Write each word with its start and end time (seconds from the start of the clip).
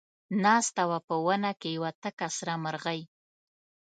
ناسته 0.43 0.81
وه 0.89 0.99
په 1.07 1.15
ونه 1.25 1.51
کې 1.59 1.69
یوه 1.77 1.91
تکه 2.01 2.27
سره 2.37 2.53
مرغۍ 2.63 3.01